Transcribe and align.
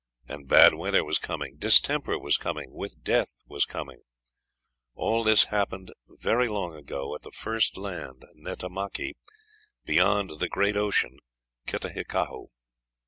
And 0.27 0.47
bad 0.47 0.73
weather 0.73 1.03
was 1.03 1.19
coming, 1.19 1.57
distemper 1.57 2.17
was 2.17 2.35
coming, 2.35 2.71
with 2.71 3.03
death 3.03 3.37
was 3.45 3.65
coming. 3.65 4.01
All 4.95 5.21
this 5.23 5.43
happened 5.53 5.93
very 6.07 6.47
long 6.47 6.73
ago, 6.73 7.13
at 7.13 7.21
the 7.21 7.29
first 7.29 7.77
land, 7.77 8.23
Netamaki, 8.35 9.13
beyond 9.85 10.39
the 10.39 10.49
great 10.49 10.75
ocean 10.75 11.19
Kitahikau." 11.67 12.47